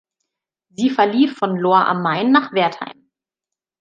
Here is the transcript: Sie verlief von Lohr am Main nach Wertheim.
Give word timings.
Sie 0.71 0.89
verlief 0.89 1.37
von 1.37 1.57
Lohr 1.57 1.85
am 1.87 2.01
Main 2.01 2.31
nach 2.31 2.53
Wertheim. 2.53 3.11